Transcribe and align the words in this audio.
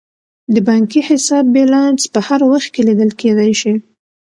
د 0.53 0.55
بانکي 0.67 1.01
حساب 1.09 1.45
بیلانس 1.55 2.01
په 2.13 2.19
هر 2.27 2.41
وخت 2.51 2.69
کې 2.73 2.81
لیدل 2.87 3.11
کیدی 3.19 3.53
شي. 3.61 3.73